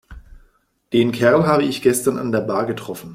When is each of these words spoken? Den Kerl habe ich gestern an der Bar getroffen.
Den 0.93 1.11
Kerl 1.11 1.45
habe 1.45 1.61
ich 1.61 1.83
gestern 1.83 2.17
an 2.17 2.31
der 2.31 2.41
Bar 2.41 2.65
getroffen. 2.65 3.09